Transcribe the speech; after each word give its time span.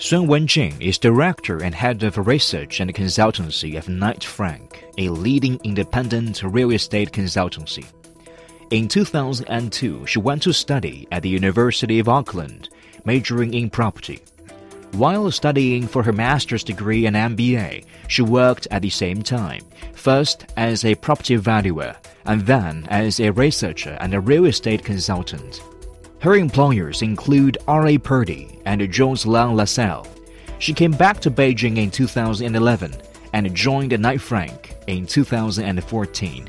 Sun 0.00 0.28
Wenjing 0.28 0.80
is 0.80 0.96
director 0.96 1.64
and 1.64 1.74
head 1.74 2.04
of 2.04 2.24
research 2.24 2.78
and 2.78 2.94
consultancy 2.94 3.76
of 3.76 3.88
Knight 3.88 4.22
Frank, 4.22 4.84
a 4.96 5.08
leading 5.08 5.58
independent 5.64 6.40
real 6.44 6.70
estate 6.70 7.10
consultancy. 7.10 7.84
In 8.70 8.86
2002, 8.86 10.06
she 10.06 10.20
went 10.20 10.44
to 10.44 10.52
study 10.52 11.08
at 11.10 11.24
the 11.24 11.28
University 11.28 11.98
of 11.98 12.08
Auckland, 12.08 12.68
majoring 13.04 13.54
in 13.54 13.70
property. 13.70 14.20
While 14.92 15.32
studying 15.32 15.88
for 15.88 16.04
her 16.04 16.12
master's 16.12 16.62
degree 16.62 17.06
and 17.06 17.16
MBA, 17.16 17.84
she 18.06 18.22
worked 18.22 18.68
at 18.70 18.82
the 18.82 18.90
same 18.90 19.24
time, 19.24 19.64
first 19.94 20.46
as 20.56 20.84
a 20.84 20.94
property 20.94 21.34
valuer 21.34 21.96
and 22.24 22.42
then 22.42 22.86
as 22.88 23.18
a 23.18 23.32
researcher 23.32 23.98
and 24.00 24.14
a 24.14 24.20
real 24.20 24.44
estate 24.44 24.84
consultant. 24.84 25.60
Her 26.20 26.34
employers 26.34 27.02
include 27.02 27.58
R.A. 27.68 27.96
Purdy 27.96 28.58
and 28.64 28.90
Jones 28.90 29.24
Lang 29.24 29.54
LaSalle. 29.54 30.06
She 30.58 30.74
came 30.74 30.90
back 30.90 31.20
to 31.20 31.30
Beijing 31.30 31.76
in 31.76 31.92
2011 31.92 32.92
and 33.32 33.54
joined 33.54 33.96
Knight 34.00 34.20
Frank 34.20 34.74
in 34.88 35.06
2014. 35.06 36.44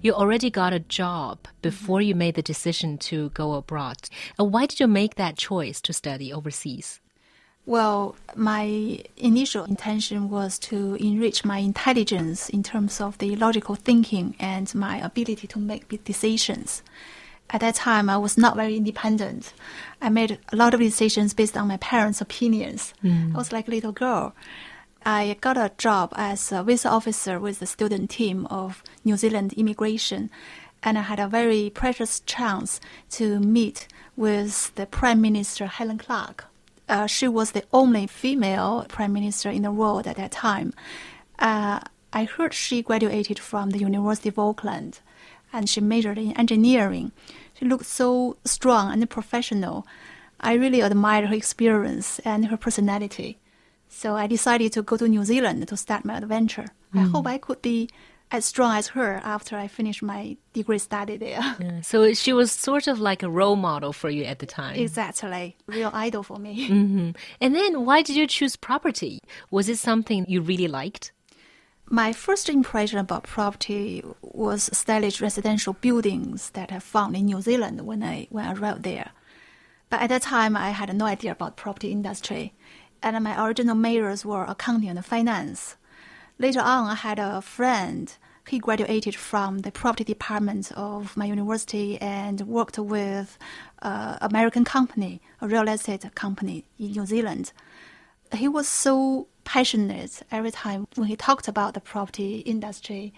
You 0.00 0.12
already 0.12 0.50
got 0.50 0.72
a 0.72 0.78
job 0.78 1.48
before 1.60 2.00
you 2.00 2.14
made 2.14 2.36
the 2.36 2.42
decision 2.42 2.98
to 2.98 3.30
go 3.30 3.54
abroad. 3.54 4.08
And 4.38 4.52
why 4.52 4.66
did 4.66 4.78
you 4.78 4.86
make 4.86 5.16
that 5.16 5.36
choice 5.36 5.80
to 5.80 5.92
study 5.92 6.32
overseas? 6.32 7.00
Well, 7.66 8.14
my 8.36 9.00
initial 9.16 9.64
intention 9.64 10.30
was 10.30 10.56
to 10.60 10.94
enrich 10.94 11.44
my 11.44 11.58
intelligence 11.58 12.48
in 12.48 12.62
terms 12.62 13.00
of 13.00 13.18
the 13.18 13.34
logical 13.34 13.74
thinking 13.74 14.36
and 14.38 14.72
my 14.72 14.98
ability 14.98 15.48
to 15.48 15.58
make 15.58 15.88
big 15.88 16.04
decisions. 16.04 16.84
At 17.50 17.62
that 17.62 17.74
time, 17.74 18.08
I 18.08 18.18
was 18.18 18.38
not 18.38 18.54
very 18.54 18.76
independent. 18.76 19.52
I 20.00 20.10
made 20.10 20.38
a 20.52 20.56
lot 20.56 20.74
of 20.74 20.80
decisions 20.80 21.34
based 21.34 21.56
on 21.56 21.66
my 21.66 21.76
parents' 21.78 22.20
opinions. 22.20 22.94
Mm. 23.02 23.34
I 23.34 23.36
was 23.36 23.50
like 23.50 23.66
a 23.66 23.72
little 23.72 23.92
girl. 23.92 24.32
I 25.04 25.36
got 25.40 25.56
a 25.56 25.72
job 25.76 26.12
as 26.16 26.52
a 26.52 26.62
visa 26.62 26.88
officer 26.88 27.40
with 27.40 27.58
the 27.58 27.66
student 27.66 28.10
team 28.10 28.46
of 28.46 28.82
New 29.04 29.16
Zealand 29.16 29.52
immigration, 29.54 30.30
and 30.84 30.96
I 30.96 31.02
had 31.02 31.18
a 31.18 31.28
very 31.28 31.70
precious 31.70 32.20
chance 32.20 32.80
to 33.10 33.40
meet 33.40 33.88
with 34.16 34.72
the 34.76 34.86
Prime 34.86 35.20
Minister 35.20 35.66
Helen 35.66 35.98
Clark 35.98 36.46
uh, 36.88 37.06
she 37.06 37.28
was 37.28 37.52
the 37.52 37.64
only 37.72 38.06
female 38.06 38.86
prime 38.88 39.12
minister 39.12 39.50
in 39.50 39.62
the 39.62 39.72
world 39.72 40.06
at 40.06 40.16
that 40.16 40.32
time. 40.32 40.72
Uh, 41.38 41.80
I 42.12 42.24
heard 42.24 42.54
she 42.54 42.82
graduated 42.82 43.38
from 43.38 43.70
the 43.70 43.78
University 43.78 44.28
of 44.28 44.38
Auckland 44.38 45.00
and 45.52 45.68
she 45.68 45.80
majored 45.80 46.18
in 46.18 46.32
engineering. 46.32 47.12
She 47.54 47.64
looked 47.64 47.86
so 47.86 48.36
strong 48.44 48.92
and 48.92 49.08
professional. 49.10 49.86
I 50.40 50.54
really 50.54 50.80
admired 50.80 51.28
her 51.28 51.34
experience 51.34 52.18
and 52.20 52.46
her 52.46 52.56
personality. 52.56 53.38
So 53.88 54.16
I 54.16 54.26
decided 54.26 54.72
to 54.72 54.82
go 54.82 54.96
to 54.96 55.08
New 55.08 55.24
Zealand 55.24 55.66
to 55.68 55.76
start 55.76 56.04
my 56.04 56.18
adventure. 56.18 56.66
Mm. 56.94 57.00
I 57.00 57.02
hope 57.04 57.26
I 57.26 57.38
could 57.38 57.62
be 57.62 57.88
as 58.30 58.44
strong 58.44 58.76
as 58.76 58.88
her 58.88 59.20
after 59.22 59.56
I 59.56 59.68
finished 59.68 60.02
my 60.02 60.36
degree 60.52 60.78
study 60.78 61.16
there. 61.16 61.40
Yeah, 61.60 61.80
so 61.80 62.12
she 62.12 62.32
was 62.32 62.50
sort 62.52 62.86
of 62.86 62.98
like 63.00 63.22
a 63.22 63.30
role 63.30 63.56
model 63.56 63.92
for 63.92 64.10
you 64.10 64.24
at 64.24 64.40
the 64.40 64.46
time. 64.46 64.76
Exactly, 64.76 65.56
real 65.66 65.90
idol 65.92 66.22
for 66.22 66.38
me. 66.38 66.68
Mm-hmm. 66.76 67.10
And 67.40 67.54
then, 67.54 67.84
why 67.86 68.02
did 68.02 68.16
you 68.16 68.26
choose 68.26 68.56
property? 68.56 69.20
Was 69.50 69.68
it 69.68 69.78
something 69.78 70.26
you 70.28 70.40
really 70.40 70.68
liked? 70.68 71.12
My 71.88 72.12
first 72.12 72.48
impression 72.48 72.98
about 72.98 73.22
property 73.22 74.02
was 74.20 74.68
stylish 74.76 75.20
residential 75.20 75.72
buildings 75.74 76.50
that 76.50 76.72
I 76.72 76.80
found 76.80 77.16
in 77.16 77.26
New 77.26 77.40
Zealand 77.40 77.86
when 77.86 78.02
I 78.02 78.26
when 78.30 78.44
I 78.44 78.52
arrived 78.52 78.82
there. 78.82 79.10
But 79.88 80.00
at 80.02 80.08
that 80.08 80.22
time, 80.22 80.56
I 80.56 80.70
had 80.70 80.94
no 80.94 81.06
idea 81.06 81.32
about 81.32 81.56
property 81.56 81.92
industry, 81.92 82.54
and 83.02 83.22
my 83.22 83.40
original 83.42 83.76
majors 83.76 84.24
were 84.24 84.44
accounting 84.44 84.90
and 84.90 85.04
finance. 85.04 85.76
Later 86.38 86.60
on, 86.60 86.86
I 86.86 86.94
had 86.94 87.18
a 87.18 87.40
friend. 87.40 88.14
He 88.46 88.58
graduated 88.58 89.16
from 89.16 89.60
the 89.60 89.72
property 89.72 90.04
department 90.04 90.70
of 90.72 91.16
my 91.16 91.24
university 91.24 91.98
and 91.98 92.42
worked 92.42 92.78
with 92.78 93.38
an 93.80 94.18
American 94.20 94.62
company, 94.62 95.22
a 95.40 95.48
real 95.48 95.66
estate 95.66 96.14
company 96.14 96.66
in 96.78 96.92
New 96.92 97.06
Zealand. 97.06 97.52
He 98.34 98.48
was 98.48 98.68
so 98.68 99.28
passionate 99.44 100.22
every 100.30 100.50
time 100.50 100.86
when 100.94 101.08
he 101.08 101.16
talked 101.16 101.48
about 101.48 101.72
the 101.72 101.80
property 101.80 102.40
industry, 102.40 103.14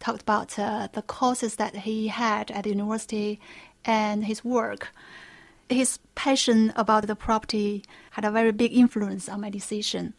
talked 0.00 0.22
about 0.22 0.58
uh, 0.58 0.88
the 0.92 1.02
courses 1.02 1.54
that 1.56 1.76
he 1.76 2.08
had 2.08 2.50
at 2.50 2.64
the 2.64 2.70
university 2.70 3.38
and 3.84 4.24
his 4.24 4.44
work. 4.44 4.92
His 5.68 6.00
passion 6.16 6.72
about 6.74 7.06
the 7.06 7.14
property 7.14 7.84
had 8.10 8.24
a 8.24 8.32
very 8.32 8.50
big 8.50 8.72
influence 8.72 9.28
on 9.28 9.40
my 9.42 9.50
decision. 9.50 10.14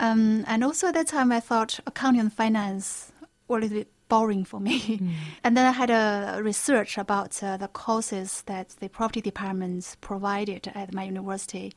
Um, 0.00 0.44
and 0.48 0.64
also 0.64 0.88
at 0.88 0.94
that 0.94 1.06
time, 1.06 1.30
I 1.30 1.40
thought 1.40 1.78
accounting 1.86 2.22
and 2.22 2.32
finance 2.32 3.12
were 3.46 3.58
a 3.58 3.60
little 3.60 3.78
bit 3.78 3.88
boring 4.08 4.44
for 4.44 4.58
me. 4.58 4.80
Mm. 4.98 5.10
and 5.44 5.56
then 5.56 5.66
I 5.66 5.72
had 5.72 5.90
a 5.90 6.42
research 6.42 6.98
about 6.98 7.40
uh, 7.42 7.58
the 7.58 7.68
courses 7.68 8.42
that 8.46 8.70
the 8.80 8.88
property 8.88 9.20
departments 9.20 9.96
provided 10.00 10.72
at 10.74 10.94
my 10.94 11.04
university. 11.04 11.74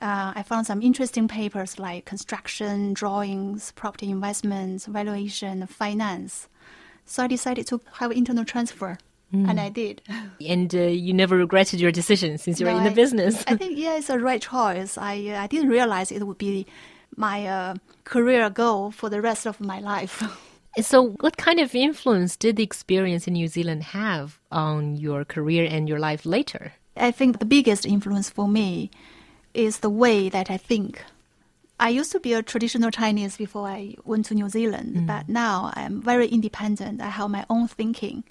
Uh, 0.00 0.32
I 0.34 0.42
found 0.44 0.66
some 0.66 0.80
interesting 0.80 1.28
papers 1.28 1.78
like 1.78 2.06
construction, 2.06 2.94
drawings, 2.94 3.72
property 3.72 4.10
investments, 4.10 4.86
valuation, 4.86 5.66
finance. 5.66 6.48
So 7.04 7.24
I 7.24 7.26
decided 7.26 7.66
to 7.66 7.80
have 7.94 8.12
internal 8.12 8.44
transfer. 8.44 8.96
Mm. 9.34 9.50
And 9.50 9.60
I 9.60 9.68
did. 9.68 10.02
And 10.48 10.74
uh, 10.74 10.78
you 10.78 11.12
never 11.12 11.36
regretted 11.36 11.80
your 11.80 11.92
decision 11.92 12.38
since 12.38 12.58
you're 12.58 12.70
no, 12.70 12.78
in 12.78 12.84
the 12.84 12.90
I, 12.90 12.94
business. 12.94 13.44
I 13.46 13.56
think, 13.56 13.78
yeah, 13.78 13.96
it's 13.96 14.10
a 14.10 14.18
right 14.18 14.40
choice. 14.40 14.96
I, 14.96 15.28
uh, 15.28 15.42
I 15.42 15.46
didn't 15.46 15.68
realize 15.68 16.10
it 16.10 16.26
would 16.26 16.38
be 16.38 16.66
my 17.16 17.46
uh, 17.46 17.74
career 18.04 18.50
goal 18.50 18.90
for 18.90 19.08
the 19.08 19.20
rest 19.20 19.46
of 19.46 19.60
my 19.60 19.80
life. 19.80 20.22
So, 20.80 21.08
what 21.18 21.36
kind 21.36 21.58
of 21.58 21.74
influence 21.74 22.36
did 22.36 22.54
the 22.54 22.62
experience 22.62 23.26
in 23.26 23.32
New 23.32 23.48
Zealand 23.48 23.82
have 23.82 24.38
on 24.52 24.96
your 24.96 25.24
career 25.24 25.66
and 25.68 25.88
your 25.88 25.98
life 25.98 26.24
later? 26.24 26.74
I 26.96 27.10
think 27.10 27.40
the 27.40 27.44
biggest 27.44 27.84
influence 27.84 28.30
for 28.30 28.46
me 28.46 28.90
is 29.52 29.80
the 29.80 29.90
way 29.90 30.28
that 30.28 30.48
I 30.48 30.56
think. 30.56 31.02
I 31.80 31.88
used 31.88 32.12
to 32.12 32.20
be 32.20 32.34
a 32.34 32.42
traditional 32.42 32.90
Chinese 32.90 33.36
before 33.36 33.66
I 33.66 33.96
went 34.04 34.26
to 34.26 34.34
New 34.34 34.48
Zealand, 34.48 34.94
mm. 34.94 35.06
but 35.06 35.28
now 35.28 35.72
I'm 35.74 36.00
very 36.02 36.28
independent. 36.28 37.00
I 37.00 37.08
have 37.08 37.30
my 37.30 37.44
own 37.50 37.66
thinking, 37.66 38.22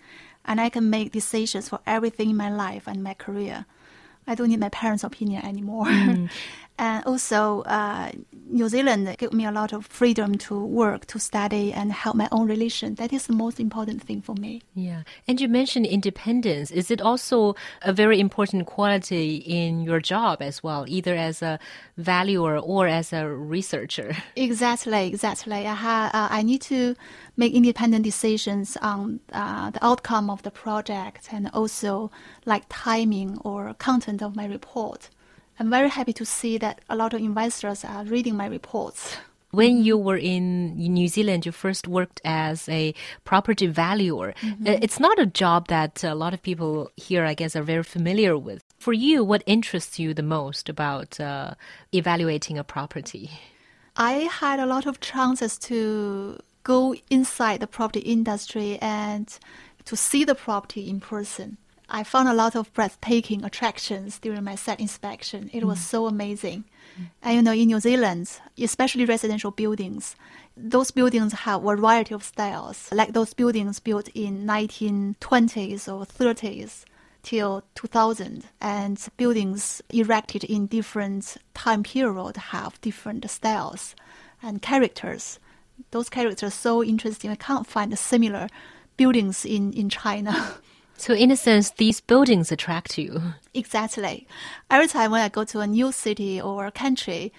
and 0.46 0.62
I 0.62 0.70
can 0.70 0.90
make 0.90 1.12
decisions 1.12 1.68
for 1.68 1.80
everything 1.86 2.30
in 2.30 2.38
my 2.38 2.52
life 2.52 2.88
and 2.88 3.04
my 3.04 3.16
career. 3.16 3.66
I 4.28 4.36
don't 4.36 4.50
need 4.50 4.60
my 4.60 4.70
parents' 4.70 5.04
opinion 5.04 5.44
anymore. 5.44 5.88
Mm. 5.88 6.30
and 6.80 7.04
also, 7.06 7.62
uh, 7.64 8.10
New 8.50 8.70
Zealand 8.70 9.14
gave 9.18 9.34
me 9.34 9.46
a 9.46 9.52
lot 9.52 9.74
of 9.74 9.86
freedom 9.86 10.36
to 10.38 10.58
work, 10.64 11.06
to 11.08 11.20
study, 11.20 11.74
and 11.74 11.92
help 11.92 12.16
my 12.16 12.30
own 12.32 12.48
religion. 12.48 12.96
That 12.96 13.12
is 13.12 13.28
the 13.28 13.34
most 13.34 13.60
important 13.60 14.02
thing 14.02 14.22
for 14.22 14.34
me. 14.34 14.62
Yeah. 14.76 15.04
And 15.28 15.42
you 15.42 15.50
mentioned 15.50 15.86
independence. 15.86 16.72
Is 16.72 16.90
it 16.90 17.02
also 17.02 17.58
a 17.82 17.92
very 17.92 18.18
important 18.18 18.66
quality 18.66 19.36
in 19.36 19.82
your 19.82 20.00
job 20.00 20.42
as 20.42 20.64
well, 20.64 20.86
either 20.88 21.16
as 21.16 21.42
a 21.42 21.60
valuer 21.98 22.58
or 22.58 22.88
as 22.88 23.12
a 23.12 23.28
researcher? 23.28 24.16
Exactly, 24.38 25.08
exactly. 25.08 25.68
I, 25.68 25.74
ha- 25.74 26.12
uh, 26.14 26.28
I 26.32 26.44
need 26.44 26.62
to 26.62 26.96
make 27.36 27.54
independent 27.54 28.06
decisions 28.06 28.78
on 28.82 29.20
uh, 29.34 29.70
the 29.72 29.86
outcome 29.86 30.30
of 30.30 30.44
the 30.44 30.52
project 30.52 31.28
and 31.32 31.50
also 31.54 32.10
like 32.46 32.64
timing 32.70 33.38
or 33.44 33.74
content 33.74 34.22
of 34.22 34.36
my 34.36 34.46
report. 34.46 35.10
I'm 35.60 35.70
very 35.70 35.90
happy 35.90 36.14
to 36.14 36.26
see 36.26 36.58
that 36.60 36.80
a 36.90 36.96
lot 36.96 37.14
of 37.14 37.20
investors 37.20 37.84
are 37.84 38.06
reading 38.06 38.36
my 38.38 38.46
reports. 38.48 39.18
When 39.52 39.84
you 39.84 39.98
were 39.98 40.18
in 40.18 40.76
New 40.78 41.08
Zealand, 41.08 41.46
you 41.46 41.52
first 41.52 41.88
worked 41.88 42.22
as 42.24 42.70
a 42.70 42.94
property 43.26 43.66
valuer. 43.68 44.36
Mm-hmm. 44.42 44.68
It's 44.68 45.00
not 45.00 45.18
a 45.20 45.26
job 45.26 45.68
that 45.68 46.04
a 46.04 46.14
lot 46.14 46.34
of 46.34 46.42
people 46.44 46.92
here, 46.96 47.26
I 47.26 47.34
guess, 47.34 47.56
are 47.56 47.64
very 47.64 47.84
familiar 47.84 48.38
with. 48.38 48.64
For 48.78 48.94
you, 48.94 49.24
what 49.24 49.44
interests 49.48 50.00
you 50.00 50.14
the 50.14 50.24
most 50.24 50.70
about 50.70 51.20
uh, 51.20 51.56
evaluating 51.94 52.58
a 52.58 52.64
property? 52.64 53.32
I 53.98 54.30
had 54.32 54.60
a 54.60 54.68
lot 54.68 54.86
of 54.86 55.00
chances 55.00 55.58
to 55.60 56.40
go 56.64 56.96
inside 57.10 57.60
the 57.60 57.68
property 57.68 58.02
industry 58.02 58.78
and 58.82 59.28
to 59.86 59.96
see 59.98 60.24
the 60.24 60.36
property 60.36 60.90
in 60.90 61.00
person. 61.00 61.58
I 61.90 62.04
found 62.04 62.30
a 62.30 62.34
lot 62.34 62.56
of 62.56 62.72
breathtaking 62.74 63.44
attractions 63.44 64.20
during 64.20 64.44
my 64.44 64.56
site 64.56 64.80
inspection. 64.80 65.50
It 65.52 65.64
mm. 65.64 65.68
was 65.68 65.80
so 65.80 66.06
amazing. 66.06 66.66
Mm. 67.00 67.06
And 67.24 67.36
you 67.36 67.42
know, 67.42 67.52
in 67.52 67.68
New 67.68 67.80
Zealand, 67.80 68.40
especially 68.58 69.06
residential 69.06 69.52
buildings, 69.52 70.16
those 70.56 70.92
buildings 70.92 71.34
have 71.34 71.62
a 71.64 71.76
variety 71.76 72.14
of 72.14 72.24
styles, 72.24 72.90
like 72.92 73.14
those 73.14 73.34
buildings 73.34 73.80
built 73.80 74.10
in 74.10 74.46
1920s 74.46 75.88
or 75.88 76.06
30s 76.06 76.84
till 77.24 77.64
2000, 77.76 78.46
and 78.62 79.08
buildings 79.18 79.82
erected 79.90 80.44
in 80.44 80.68
different 80.68 81.38
time 81.54 81.84
period 81.84 82.38
have 82.38 82.80
different 82.82 83.30
styles 83.30 83.96
and 84.42 84.62
characters. 84.62 85.40
Those 85.92 86.10
characters 86.10 86.48
are 86.48 86.52
so 86.52 86.84
interesting. 86.84 87.32
I 87.32 87.36
can't 87.36 87.68
find 87.68 87.98
similar 87.98 88.48
buildings 88.98 89.46
in, 89.46 89.74
in 89.74 89.90
China. 89.90 90.56
So, 91.00 91.14
in 91.14 91.32
a 91.32 91.38
sense, 91.38 91.72
these 91.72 92.02
buildings 92.02 92.52
attract 92.52 92.98
you. 92.98 93.22
Exactly. 93.54 94.28
Every 94.70 94.88
time 94.88 95.12
when 95.12 95.22
I 95.22 95.30
go 95.30 95.46
to 95.46 95.62
a 95.62 95.68
new 95.68 95.92
city 95.94 96.42
or 96.42 96.66
a 96.66 96.72
country, 96.72 97.32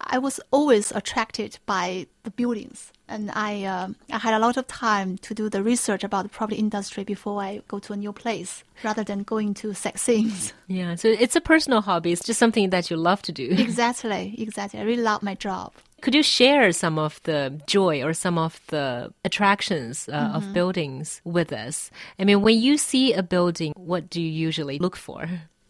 I 0.00 0.18
was 0.18 0.38
always 0.50 0.92
attracted 0.92 1.58
by 1.64 2.06
the 2.24 2.30
buildings. 2.30 2.92
And 3.08 3.30
I, 3.32 3.64
uh, 3.64 3.88
I 4.12 4.18
had 4.18 4.34
a 4.34 4.38
lot 4.38 4.56
of 4.56 4.66
time 4.66 5.16
to 5.18 5.32
do 5.32 5.48
the 5.48 5.62
research 5.62 6.04
about 6.04 6.24
the 6.24 6.28
property 6.28 6.58
industry 6.60 7.04
before 7.04 7.40
I 7.40 7.62
go 7.68 7.78
to 7.78 7.94
a 7.94 7.96
new 7.96 8.12
place, 8.12 8.64
rather 8.84 9.02
than 9.04 9.22
going 9.22 9.54
to 9.54 9.72
sightseeing. 9.74 10.32
Yeah, 10.68 10.96
so 10.96 11.08
it's 11.08 11.36
a 11.36 11.40
personal 11.40 11.80
hobby. 11.80 12.12
It's 12.12 12.24
just 12.24 12.40
something 12.40 12.70
that 12.70 12.90
you 12.90 12.96
love 12.96 13.22
to 13.22 13.32
do. 13.32 13.48
exactly, 13.56 14.34
exactly. 14.36 14.80
I 14.80 14.82
really 14.82 15.02
love 15.02 15.22
my 15.22 15.36
job. 15.36 15.72
Could 16.06 16.14
you 16.14 16.22
share 16.22 16.70
some 16.70 17.00
of 17.00 17.20
the 17.24 17.60
joy 17.66 18.00
or 18.04 18.12
some 18.14 18.38
of 18.38 18.60
the 18.68 19.12
attractions 19.24 20.08
uh, 20.08 20.12
Mm-hmm. 20.12 20.36
of 20.36 20.52
buildings 20.54 21.20
with 21.24 21.52
us? 21.52 21.90
I 22.16 22.22
mean, 22.22 22.42
when 22.42 22.60
you 22.62 22.78
see 22.78 23.12
a 23.12 23.24
building, 23.24 23.72
what 23.74 24.08
do 24.08 24.20
you 24.22 24.30
usually 24.30 24.78
look 24.78 24.94
for? 24.94 25.26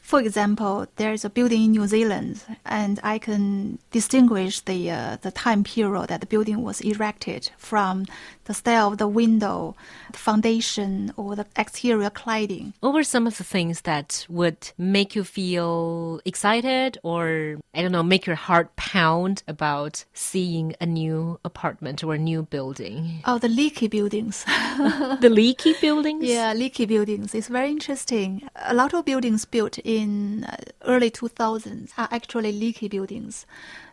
For 0.07 0.21
example, 0.21 0.87
there 0.99 1.13
is 1.13 1.25
a 1.25 1.29
building 1.29 1.65
in 1.65 1.73
New 1.73 1.89
Zealand, 1.89 2.41
and 2.65 3.01
I 3.03 3.19
can 3.19 3.81
distinguish 3.91 4.61
the 4.61 4.89
uh, 4.89 5.17
the 5.21 5.33
time 5.33 5.65
period 5.65 6.07
that 6.11 6.21
the 6.21 6.29
building 6.29 6.63
was 6.63 6.81
erected 6.81 7.51
from 7.59 8.07
the 8.45 8.55
style 8.55 8.93
of 8.93 8.99
the 8.99 9.09
window, 9.09 9.75
the 10.13 10.19
foundation, 10.19 11.13
or 11.17 11.35
the 11.35 11.47
exterior 11.57 12.11
cladding. 12.11 12.73
What 12.79 12.95
were 12.95 13.03
some 13.03 13.27
of 13.27 13.37
the 13.37 13.43
things 13.43 13.81
that 13.81 14.25
would 14.29 14.71
make 14.79 15.17
you 15.17 15.25
feel 15.25 16.21
excited 16.25 16.99
or, 17.03 17.59
I 17.75 17.83
don't 17.83 17.91
know, 17.91 18.05
make 18.05 18.27
your 18.27 18.37
heart 18.37 18.77
pound 18.77 19.43
about 19.49 20.05
seeing 20.15 20.77
a 20.81 20.87
new 20.87 21.41
apartment 21.45 22.05
or 22.05 22.15
a 22.15 22.19
new 22.31 22.45
building? 22.45 23.23
Oh, 23.25 23.39
the 23.39 23.49
leaky 23.49 23.89
buildings. 23.89 24.45
the 25.21 25.31
leaky 25.31 25.75
buildings? 25.81 26.25
yeah, 26.25 26.53
leaky 26.53 26.87
buildings. 26.87 27.35
It's 27.35 27.49
very 27.49 27.71
interesting. 27.71 28.49
A 28.55 28.75
lot 28.75 28.95
of 28.95 29.05
buildings 29.05 29.45
built 29.45 29.79
in 29.81 29.96
uh, 30.03 30.57
early 30.85 31.11
2000s 31.11 31.91
are 31.97 32.09
actually 32.11 32.53
leaky 32.53 32.89
buildings. 32.89 33.47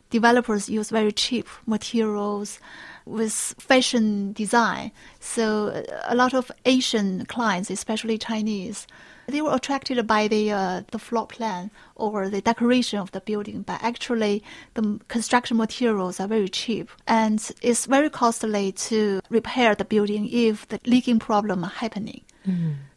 Developers 0.09 0.69
use 0.69 0.89
very 0.89 1.11
cheap 1.11 1.47
materials 1.65 2.59
with 3.05 3.33
fashion 3.57 4.33
design. 4.33 4.91
So 5.19 5.67
uh, 5.67 5.83
a 6.05 6.15
lot 6.15 6.33
of 6.33 6.51
Asian 6.65 7.25
clients, 7.25 7.69
especially 7.69 8.17
Chinese, 8.17 8.87
they 9.27 9.41
were 9.41 9.55
attracted 9.55 10.05
by 10.05 10.27
the 10.27 10.51
uh, 10.51 10.81
the 10.91 10.99
floor 10.99 11.27
plan 11.27 11.71
or 11.95 12.29
the 12.29 12.41
decoration 12.41 12.99
of 12.99 13.11
the 13.11 13.21
building, 13.21 13.61
but 13.61 13.81
actually 13.81 14.43
the 14.73 14.99
construction 15.07 15.57
materials 15.57 16.19
are 16.19 16.27
very 16.27 16.49
cheap, 16.49 16.89
and 17.07 17.51
it's 17.61 17.85
very 17.85 18.09
costly 18.09 18.71
to 18.73 19.21
repair 19.29 19.75
the 19.75 19.85
building 19.85 20.27
if 20.29 20.67
the 20.67 20.79
leaking 20.85 21.19
problem 21.19 21.63
are 21.63 21.69
happening. 21.69 22.21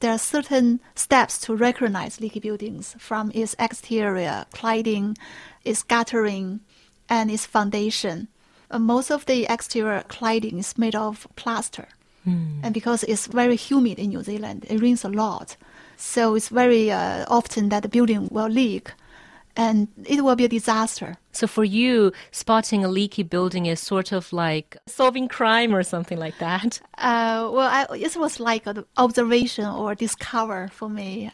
There 0.01 0.13
are 0.13 0.19
certain 0.19 0.81
steps 0.95 1.39
to 1.41 1.55
recognize 1.57 2.21
leaky 2.21 2.41
buildings 2.41 2.95
from 2.99 3.31
its 3.35 3.55
exterior, 3.59 4.45
cladding, 4.53 5.17
its 5.65 5.83
guttering, 5.83 6.61
and 7.09 7.31
its 7.31 7.47
foundation. 7.47 8.29
Uh, 8.71 8.79
most 8.79 9.11
of 9.11 9.25
the 9.27 9.47
exterior 9.49 10.03
cladding 10.09 10.59
is 10.59 10.77
made 10.77 10.97
of 10.97 11.27
plaster. 11.37 11.89
And 12.65 12.75
because 12.75 13.05
it's 13.05 13.29
very 13.29 13.57
humid 13.57 13.99
in 13.99 14.09
New 14.09 14.23
Zealand, 14.25 14.67
it 14.69 14.81
rains 14.81 15.05
a 15.05 15.09
lot. 15.09 15.57
So 15.97 16.35
it's 16.35 16.49
very 16.49 16.91
uh, 16.91 17.25
often 17.29 17.69
that 17.69 17.83
the 17.83 17.89
building 17.89 18.29
will 18.33 18.49
leak 18.49 18.93
and 19.57 19.89
it 20.05 20.23
will 20.23 20.37
be 20.37 20.45
a 20.45 20.49
disaster. 20.49 21.17
So 21.33 21.47
for 21.47 21.65
you, 21.65 22.13
spotting 22.31 22.85
a 22.85 22.89
leaky 22.89 23.23
building 23.23 23.67
is 23.67 23.81
sort 23.81 24.13
of 24.13 24.33
like 24.33 24.77
solving 24.87 25.29
crime 25.29 25.75
or 25.75 25.83
something 25.83 26.19
like 26.19 26.39
that. 26.39 26.81
Uh, 26.99 27.51
well, 27.53 27.69
I, 27.69 27.87
it 27.97 28.17
was 28.17 28.41
like 28.41 28.67
an 28.67 28.85
observation 28.97 29.67
or 29.67 29.95
discover 29.95 30.69
for 30.73 30.89
me. 30.89 31.31